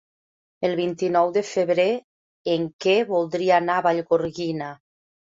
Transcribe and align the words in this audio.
El 0.67 0.71
vint-i-nou 0.77 1.27
de 1.33 1.41
febrer 1.49 1.85
en 2.53 2.65
Quer 2.85 2.95
voldria 3.11 3.53
anar 3.59 3.75
a 3.81 3.85
Vallgorguina. 3.89 4.71